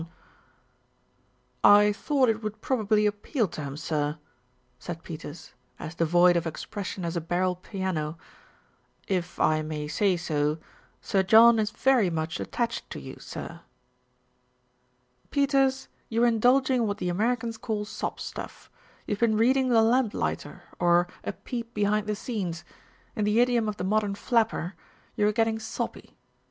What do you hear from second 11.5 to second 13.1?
is very much attached to